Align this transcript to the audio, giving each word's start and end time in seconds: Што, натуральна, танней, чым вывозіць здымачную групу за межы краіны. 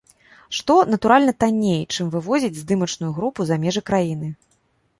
Што, 0.59 0.77
натуральна, 0.93 1.33
танней, 1.43 1.77
чым 1.93 2.09
вывозіць 2.17 2.51
здымачную 2.63 3.11
групу 3.21 3.39
за 3.51 3.61
межы 3.67 3.81
краіны. 3.91 4.35